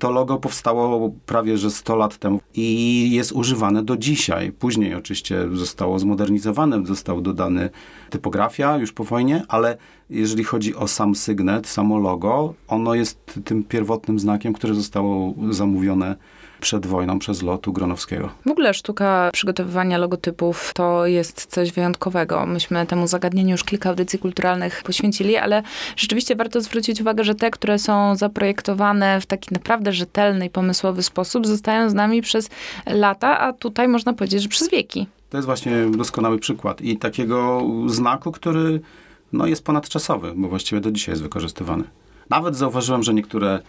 to 0.00 0.10
logo 0.10 0.36
powstało 0.36 1.10
prawie 1.26 1.58
że 1.58 1.70
100 1.70 1.96
lat 1.96 2.18
temu 2.18 2.40
i 2.54 3.10
jest 3.12 3.32
używane 3.32 3.82
do 3.82 3.96
dzisiaj. 3.96 4.52
Później 4.52 4.94
oczywiście 4.94 5.48
zostało 5.52 5.98
zmodernizowane, 5.98 6.86
został 6.86 7.20
dodany 7.20 7.70
typografia 8.10 8.76
już 8.76 8.92
po 8.92 9.04
wojnie, 9.04 9.42
ale 9.48 9.76
jeżeli 10.10 10.44
chodzi 10.44 10.74
o 10.74 10.88
sam 10.88 11.14
sygnet, 11.14 11.66
samo 11.66 11.98
logo, 11.98 12.54
ono 12.68 12.94
jest 12.94 13.40
tym 13.44 13.64
pierwotnym 13.64 14.18
znakiem, 14.18 14.52
które 14.52 14.74
zostało 14.74 15.34
zamówione 15.50 16.16
przed 16.60 16.86
wojną 16.86 17.18
przez 17.18 17.42
lotu 17.42 17.72
Gronowskiego. 17.72 18.30
W 18.46 18.50
ogóle 18.50 18.74
sztuka 18.74 19.30
przygotowywania 19.32 19.98
logotypów 19.98 20.72
to 20.74 21.06
jest 21.06 21.46
coś 21.46 21.72
wyjątkowego. 21.72 22.46
Myśmy 22.46 22.86
temu 22.86 23.06
zagadnieniu 23.06 23.50
już 23.50 23.64
kilka 23.64 23.88
audycji 23.88 24.18
kulturalnych 24.18 24.82
poświęcili, 24.82 25.36
ale 25.36 25.62
rzeczywiście 25.96 26.36
warto 26.36 26.60
zwrócić 26.60 27.00
uwagę, 27.00 27.24
że 27.24 27.34
te, 27.34 27.50
które 27.50 27.78
są 27.78 28.16
zaprojektowane 28.16 29.20
w 29.20 29.26
taki 29.26 29.54
naprawdę 29.54 29.92
rzetelny 29.92 30.46
i 30.46 30.50
pomysłowy 30.50 31.02
sposób, 31.02 31.46
zostają 31.46 31.90
z 31.90 31.94
nami 31.94 32.22
przez 32.22 32.50
lata, 32.86 33.38
a 33.40 33.52
tutaj 33.52 33.88
można 33.88 34.12
powiedzieć, 34.12 34.42
że 34.42 34.48
przez 34.48 34.70
wieki. 34.70 35.06
To 35.30 35.36
jest 35.38 35.46
właśnie 35.46 35.86
doskonały 35.96 36.38
przykład 36.38 36.80
i 36.80 36.96
takiego 36.96 37.62
znaku, 37.86 38.32
który 38.32 38.80
no, 39.32 39.46
jest 39.46 39.64
ponadczasowy, 39.64 40.32
bo 40.36 40.48
właściwie 40.48 40.80
do 40.80 40.90
dzisiaj 40.90 41.12
jest 41.12 41.22
wykorzystywany. 41.22 41.84
Nawet 42.30 42.56
zauważyłem, 42.56 43.02
że 43.02 43.14
niektóre 43.14 43.60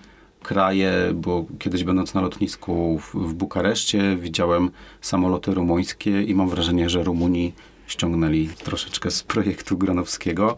kraje, 0.44 0.92
bo 1.14 1.46
kiedyś 1.60 1.84
będąc 1.84 2.14
na 2.14 2.22
lotnisku 2.22 3.00
w, 3.00 3.16
w 3.16 3.34
Bukareszcie 3.34 4.16
widziałem 4.16 4.72
samoloty 5.02 5.54
rumuńskie 5.54 6.24
i 6.24 6.36
mam 6.36 6.50
wrażenie, 6.50 6.90
że 6.90 7.04
Rumuni 7.04 7.54
ściągnęli 7.88 8.50
troszeczkę 8.64 9.12
z 9.12 9.24
projektu 9.24 9.78
Gronowskiego. 9.78 10.58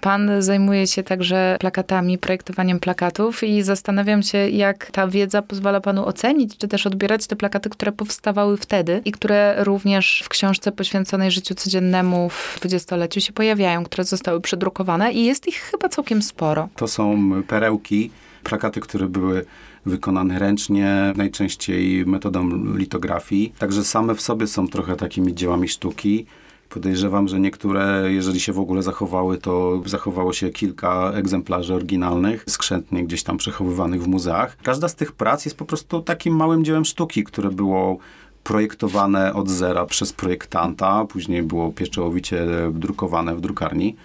Pan 0.00 0.30
zajmuje 0.42 0.86
się 0.86 1.02
także 1.02 1.56
plakatami, 1.60 2.18
projektowaniem 2.18 2.80
plakatów 2.80 3.44
i 3.44 3.62
zastanawiam 3.62 4.22
się, 4.22 4.38
jak 4.38 4.90
ta 4.90 5.08
wiedza 5.08 5.42
pozwala 5.42 5.80
panu 5.80 6.06
ocenić, 6.06 6.56
czy 6.56 6.68
też 6.68 6.86
odbierać 6.86 7.26
te 7.26 7.36
plakaty, 7.36 7.70
które 7.70 7.92
powstawały 7.92 8.56
wtedy 8.56 9.02
i 9.04 9.12
które 9.12 9.64
również 9.64 10.22
w 10.24 10.28
książce 10.28 10.72
poświęconej 10.72 11.30
życiu 11.30 11.54
codziennemu 11.54 12.28
w 12.28 12.56
dwudziestoleciu 12.58 13.20
się 13.20 13.32
pojawiają, 13.32 13.84
które 13.84 14.04
zostały 14.04 14.40
przedrukowane 14.40 15.12
i 15.12 15.24
jest 15.24 15.48
ich 15.48 15.56
chyba 15.56 15.88
całkiem 15.88 16.22
sporo. 16.22 16.68
To 16.76 16.88
są 16.88 17.32
perełki, 17.42 18.10
plakaty, 18.42 18.80
które 18.80 19.08
były 19.08 19.44
wykonane 19.86 20.38
ręcznie, 20.38 21.12
najczęściej 21.16 22.06
metodą 22.06 22.48
litografii. 22.76 23.52
Także 23.58 23.84
same 23.84 24.14
w 24.14 24.20
sobie 24.20 24.46
są 24.46 24.68
trochę 24.68 24.96
takimi 24.96 25.34
dziełami 25.34 25.68
sztuki. 25.68 26.26
Podejrzewam, 26.68 27.28
że 27.28 27.40
niektóre, 27.40 28.12
jeżeli 28.12 28.40
się 28.40 28.52
w 28.52 28.58
ogóle 28.58 28.82
zachowały, 28.82 29.38
to 29.38 29.82
zachowało 29.86 30.32
się 30.32 30.50
kilka 30.50 31.12
egzemplarzy 31.14 31.74
oryginalnych, 31.74 32.44
skrzętnie 32.48 33.04
gdzieś 33.04 33.22
tam 33.22 33.36
przechowywanych 33.36 34.02
w 34.02 34.08
muzeach. 34.08 34.56
Każda 34.62 34.88
z 34.88 34.94
tych 34.94 35.12
prac 35.12 35.44
jest 35.44 35.56
po 35.56 35.64
prostu 35.64 36.02
takim 36.02 36.36
małym 36.36 36.64
dziełem 36.64 36.84
sztuki, 36.84 37.24
które 37.24 37.50
było 37.50 37.98
projektowane 38.44 39.34
od 39.34 39.48
zera 39.48 39.86
przez 39.86 40.12
projektanta, 40.12 41.04
później 41.04 41.42
było 41.42 41.72
pieczołowicie 41.72 42.46
drukowane 42.72 43.36
w 43.36 43.40
drukarni. 43.40 43.96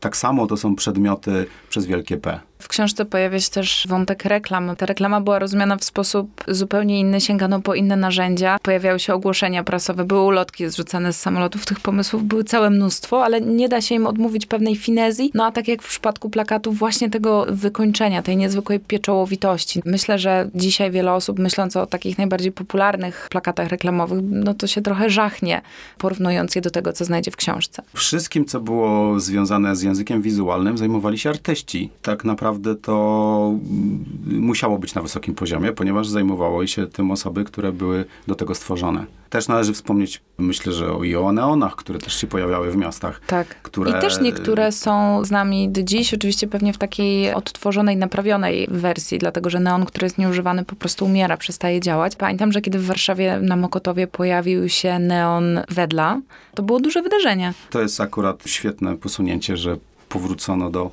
Tak 0.00 0.16
samo 0.16 0.46
to 0.46 0.56
są 0.56 0.76
przedmioty 0.76 1.46
przez 1.68 1.86
wielkie 1.86 2.16
P. 2.16 2.40
W 2.58 2.68
książce 2.68 3.04
pojawia 3.04 3.40
się 3.40 3.50
też 3.50 3.86
wątek 3.88 4.24
reklam. 4.24 4.76
Ta 4.76 4.86
reklama 4.86 5.20
była 5.20 5.38
rozumiana 5.38 5.76
w 5.76 5.84
sposób 5.84 6.44
zupełnie 6.48 7.00
inny, 7.00 7.20
sięgano 7.20 7.60
po 7.60 7.74
inne 7.74 7.96
narzędzia. 7.96 8.56
Pojawiały 8.62 8.98
się 8.98 9.14
ogłoszenia 9.14 9.64
prasowe, 9.64 10.04
były 10.04 10.20
ulotki 10.20 10.68
zrzucane 10.68 11.12
z 11.12 11.20
samolotów. 11.20 11.66
Tych 11.66 11.80
pomysłów 11.80 12.24
były 12.24 12.44
całe 12.44 12.70
mnóstwo, 12.70 13.24
ale 13.24 13.40
nie 13.40 13.68
da 13.68 13.80
się 13.80 13.94
im 13.94 14.06
odmówić 14.06 14.46
pewnej 14.46 14.76
finezji. 14.76 15.30
No 15.34 15.44
a 15.44 15.52
tak 15.52 15.68
jak 15.68 15.82
w 15.82 15.88
przypadku 15.88 16.30
plakatów, 16.30 16.78
właśnie 16.78 17.10
tego 17.10 17.46
wykończenia, 17.48 18.22
tej 18.22 18.36
niezwykłej 18.36 18.80
pieczołowitości. 18.80 19.82
Myślę, 19.84 20.18
że 20.18 20.50
dzisiaj 20.54 20.90
wiele 20.90 21.12
osób 21.12 21.38
myśląc 21.38 21.76
o 21.76 21.86
takich 21.86 22.18
najbardziej 22.18 22.52
popularnych 22.52 23.28
plakatach 23.30 23.68
reklamowych, 23.68 24.18
no 24.22 24.54
to 24.54 24.66
się 24.66 24.82
trochę 24.82 25.10
żachnie, 25.10 25.62
porównując 25.98 26.54
je 26.54 26.62
do 26.62 26.70
tego, 26.70 26.92
co 26.92 27.04
znajdzie 27.04 27.30
w 27.30 27.36
książce. 27.36 27.82
Wszystkim, 27.94 28.44
co 28.44 28.60
było 28.60 29.20
związane 29.20 29.76
z 29.76 29.82
językiem 29.82 30.22
wizualnym, 30.22 30.78
zajmowali 30.78 31.18
się 31.18 31.30
artyści. 31.30 31.90
Tak 32.02 32.24
naprawdę 32.24 32.45
naprawdę 32.46 32.74
to 32.74 33.52
mm, 33.52 34.04
musiało 34.40 34.78
być 34.78 34.94
na 34.94 35.02
wysokim 35.02 35.34
poziomie, 35.34 35.72
ponieważ 35.72 36.08
zajmowały 36.08 36.68
się 36.68 36.86
tym 36.86 37.10
osoby, 37.10 37.44
które 37.44 37.72
były 37.72 38.04
do 38.26 38.34
tego 38.34 38.54
stworzone. 38.54 39.06
Też 39.30 39.48
należy 39.48 39.72
wspomnieć, 39.72 40.22
myślę, 40.38 40.72
że 40.72 40.92
o, 40.92 41.04
i 41.04 41.16
o 41.16 41.32
neonach, 41.32 41.76
które 41.76 41.98
też 41.98 42.20
się 42.20 42.26
pojawiały 42.26 42.70
w 42.70 42.76
miastach. 42.76 43.20
Tak. 43.26 43.62
Które... 43.62 43.90
I 43.90 43.94
też 44.00 44.20
niektóre 44.20 44.72
są 44.72 45.24
z 45.24 45.30
nami 45.30 45.68
do 45.68 45.82
dziś, 45.82 46.14
oczywiście 46.14 46.46
pewnie 46.46 46.72
w 46.72 46.78
takiej 46.78 47.34
odtworzonej, 47.34 47.96
naprawionej 47.96 48.68
wersji, 48.70 49.18
dlatego 49.18 49.50
że 49.50 49.60
neon, 49.60 49.86
który 49.86 50.06
jest 50.06 50.18
nieużywany, 50.18 50.64
po 50.64 50.76
prostu 50.76 51.04
umiera, 51.04 51.36
przestaje 51.36 51.80
działać. 51.80 52.16
Pamiętam, 52.16 52.52
że 52.52 52.60
kiedy 52.60 52.78
w 52.78 52.86
Warszawie 52.86 53.38
na 53.42 53.56
Mokotowie 53.56 54.06
pojawił 54.06 54.68
się 54.68 54.98
neon 54.98 55.60
Wedla, 55.68 56.20
to 56.54 56.62
było 56.62 56.80
duże 56.80 57.02
wydarzenie. 57.02 57.52
To 57.70 57.80
jest 57.80 58.00
akurat 58.00 58.42
świetne 58.46 58.96
posunięcie, 58.96 59.56
że 59.56 59.76
powrócono 60.08 60.70
do 60.70 60.90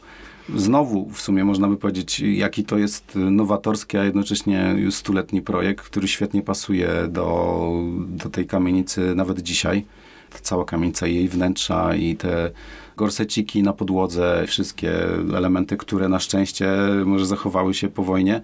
Znowu 0.56 1.10
w 1.10 1.22
sumie 1.22 1.46
można 1.46 1.68
by 1.68 1.78
powiedzieć, 1.78 2.20
jaki 2.20 2.64
to 2.64 2.78
jest 2.78 3.16
nowatorski, 3.16 3.98
a 3.98 4.04
jednocześnie 4.04 4.76
stuletni 4.90 5.42
projekt, 5.42 5.86
który 5.86 6.08
świetnie 6.08 6.42
pasuje 6.42 6.90
do, 7.10 7.70
do 8.08 8.30
tej 8.30 8.46
kamienicy 8.48 9.16
nawet 9.16 9.40
dzisiaj. 9.40 9.86
Ta 10.30 10.40
cała 10.40 10.66
kamienica, 10.66 11.08
jej 11.08 11.30
wnętrza 11.30 11.96
i 11.96 12.16
te 12.16 12.52
gorseciki 12.98 13.64
na 13.64 13.74
podłodze, 13.74 14.44
wszystkie 14.48 14.92
elementy, 15.36 15.78
które 15.78 16.10
na 16.10 16.20
szczęście 16.20 16.72
może 17.06 17.26
zachowały 17.26 17.74
się 17.74 17.90
po 17.90 18.04
wojnie 18.04 18.42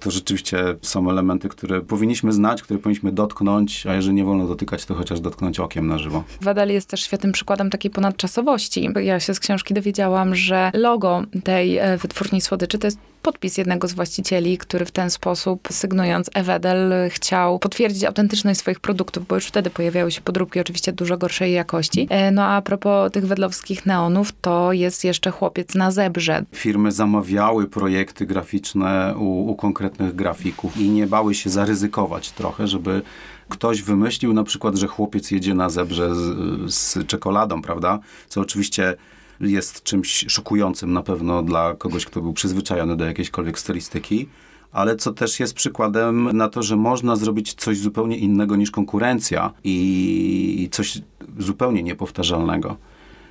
to 0.00 0.10
rzeczywiście 0.10 0.58
są 0.82 1.10
elementy, 1.10 1.48
które 1.48 1.80
powinniśmy 1.80 2.32
znać, 2.32 2.62
które 2.62 2.78
powinniśmy 2.78 3.12
dotknąć, 3.12 3.86
a 3.86 3.94
jeżeli 3.94 4.14
nie 4.14 4.24
wolno 4.24 4.46
dotykać, 4.46 4.84
to 4.84 4.94
chociaż 4.94 5.20
dotknąć 5.20 5.60
okiem 5.60 5.86
na 5.86 5.98
żywo. 5.98 6.24
Wadal 6.40 6.68
jest 6.68 6.90
też 6.90 7.00
świetnym 7.00 7.32
przykładem 7.32 7.70
takiej 7.70 7.90
ponadczasowości. 7.90 8.88
Ja 9.02 9.20
się 9.20 9.34
z 9.34 9.40
książki 9.40 9.74
dowiedziałam, 9.74 10.34
że 10.34 10.70
logo 10.74 11.22
tej 11.44 11.78
e, 11.78 11.96
wytwórni 11.96 12.40
słodyczy 12.40 12.78
to 12.78 12.86
jest 12.86 12.98
podpis 13.22 13.58
jednego 13.58 13.88
z 13.88 13.92
właścicieli, 13.92 14.58
który 14.58 14.84
w 14.84 14.90
ten 14.90 15.10
sposób, 15.10 15.68
sygnując 15.70 16.30
Ewedel, 16.34 16.92
chciał 17.10 17.58
potwierdzić 17.58 18.04
autentyczność 18.04 18.60
swoich 18.60 18.80
produktów, 18.80 19.26
bo 19.26 19.34
już 19.34 19.46
wtedy 19.46 19.70
pojawiały 19.70 20.10
się 20.10 20.20
podróbki 20.20 20.60
oczywiście 20.60 20.92
dużo 20.92 21.18
gorszej 21.18 21.52
jakości. 21.52 22.06
E, 22.10 22.30
no 22.30 22.44
a 22.44 22.62
propos 22.62 23.12
tych 23.12 23.26
wedlowskich 23.26 23.86
neonów, 23.86 24.32
to 24.40 24.72
jest 24.72 25.04
jeszcze 25.04 25.30
chłopiec 25.30 25.74
na 25.74 25.90
zebrze. 25.90 26.44
Firmy 26.54 26.92
zamawiały 26.92 27.66
projekty 27.66 28.26
graficzne 28.26 29.14
u, 29.18 29.50
u 29.50 29.54
konkretnych 29.88 30.16
grafików 30.16 30.76
i 30.76 30.88
nie 30.88 31.06
bały 31.06 31.34
się 31.34 31.50
zaryzykować 31.50 32.30
trochę, 32.32 32.68
żeby 32.68 33.02
ktoś 33.48 33.82
wymyślił 33.82 34.32
na 34.32 34.44
przykład, 34.44 34.76
że 34.76 34.86
chłopiec 34.86 35.30
jedzie 35.30 35.54
na 35.54 35.70
zebrze 35.70 36.14
z, 36.14 36.74
z 36.74 37.06
czekoladą, 37.06 37.62
prawda? 37.62 37.98
Co 38.28 38.40
oczywiście 38.40 38.96
jest 39.40 39.82
czymś 39.82 40.24
szokującym 40.28 40.92
na 40.92 41.02
pewno 41.02 41.42
dla 41.42 41.74
kogoś, 41.74 42.04
kto 42.06 42.20
był 42.20 42.32
przyzwyczajony 42.32 42.96
do 42.96 43.04
jakiejśkolwiek 43.04 43.58
stylistyki, 43.58 44.28
ale 44.72 44.96
co 44.96 45.12
też 45.12 45.40
jest 45.40 45.54
przykładem 45.54 46.36
na 46.36 46.48
to, 46.48 46.62
że 46.62 46.76
można 46.76 47.16
zrobić 47.16 47.54
coś 47.54 47.78
zupełnie 47.78 48.16
innego 48.16 48.56
niż 48.56 48.70
konkurencja 48.70 49.52
i 49.64 50.68
coś 50.72 51.00
zupełnie 51.38 51.82
niepowtarzalnego. 51.82 52.76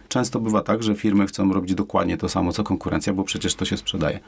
Często 0.10 0.40
bywa 0.40 0.62
tak, 0.62 0.84
że 0.84 0.96
firmy 0.96 1.28
chcą 1.28 1.54
robić 1.54 1.76
dokładnie 1.76 2.18
to 2.18 2.30
samo 2.30 2.52
co 2.52 2.64
konkurencja, 2.64 3.14
bo 3.14 3.24
przecież 3.24 3.56
to 3.56 3.66
się 3.66 3.78
sprzedaje. 3.78 4.20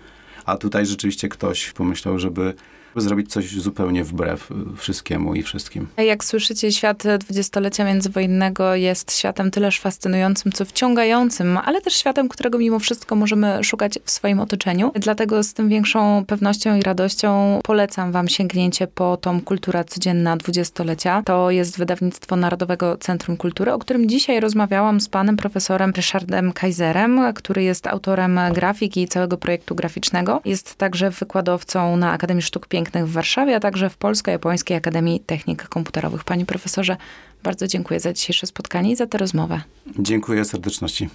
A 0.50 0.58
tutaj 0.58 0.86
rzeczywiście 0.86 1.30
ktoś 1.30 1.72
pomyślał, 1.72 2.20
żeby 2.20 2.54
zrobić 2.96 3.32
coś 3.32 3.52
zupełnie 3.52 4.04
wbrew 4.04 4.50
wszystkiemu 4.78 5.36
i 5.36 5.44
wszystkim. 5.44 5.88
Jak 5.98 6.24
słyszycie, 6.24 6.72
świat 6.72 7.04
dwudziestolecia 7.20 7.86
międzywojennego 7.86 8.76
jest 8.76 9.18
światem 9.18 9.52
tyleż 9.52 9.80
fascynującym, 9.80 10.52
co 10.52 10.66
wciągającym, 10.66 11.58
ale 11.58 11.82
też 11.82 11.94
światem, 11.94 12.30
którego 12.30 12.58
mimo 12.58 12.80
wszystko 12.80 13.16
możemy 13.16 13.64
szukać 13.64 14.00
w 14.04 14.12
swoim 14.12 14.40
otoczeniu. 14.40 14.92
Dlatego 14.96 15.44
z 15.44 15.54
tym 15.54 15.70
większą 15.70 16.26
pewnością 16.28 16.76
i 16.76 16.82
radością 16.82 17.60
polecam 17.64 18.12
wam 18.12 18.28
sięgnięcie 18.28 18.88
po 18.88 19.18
tom 19.18 19.42
Kultura 19.42 19.84
Codzienna 19.84 20.38
Dwudziestolecia. 20.38 21.24
To 21.26 21.52
jest 21.52 21.78
wydawnictwo 21.78 22.36
Narodowego 22.36 22.98
Centrum 22.98 23.38
Kultury, 23.38 23.74
o 23.74 23.80
którym 23.80 24.10
dzisiaj 24.10 24.40
rozmawiałam 24.40 25.02
z 25.02 25.10
panem 25.10 25.38
profesorem 25.38 25.92
Ryszardem 25.96 26.54
Kaiserem, 26.54 27.34
który 27.36 27.64
jest 27.64 27.88
autorem 27.88 28.40
grafiki 28.54 29.02
i 29.02 29.08
całego 29.08 29.38
projektu 29.38 29.76
graficznego. 29.76 30.42
Jest 30.46 30.76
także 30.76 31.10
wykładowcą 31.10 31.98
na 31.98 32.12
Akademii 32.12 32.42
Sztuk 32.42 32.68
Pięknych 32.68 32.79
Pięknych 32.80 33.08
w 33.08 33.12
Warszawie, 33.12 33.56
a 33.56 33.60
także 33.60 33.90
w 33.90 33.98
Polsko-Japońskiej 33.98 34.78
Akademii 34.78 35.20
Technik 35.20 35.68
Komputerowych. 35.68 36.24
Panie 36.24 36.46
profesorze, 36.46 36.98
bardzo 37.44 37.68
dziękuję 37.68 38.00
za 38.00 38.14
dzisiejsze 38.14 38.48
spotkanie 38.48 38.92
i 38.92 38.96
za 38.96 39.08
tę 39.08 39.18
rozmowę. 39.18 39.62
Dziękuję 40.00 40.46
serdeczności. 40.46 41.10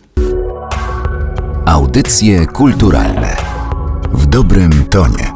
Audycje 1.67 2.47
kulturalne 2.47 3.37
w 4.13 4.27
dobrym 4.27 4.85
tonie. 4.85 5.34